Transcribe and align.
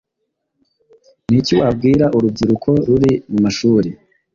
ni 1.29 1.35
iki 1.41 1.53
wabwira 1.61 2.05
urubyiruko 2.15 2.69
ruri 2.87 3.11
mu 3.31 3.37
mashuri? 3.45 3.89